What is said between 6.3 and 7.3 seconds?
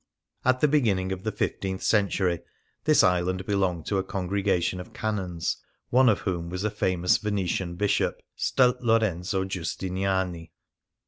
was a famous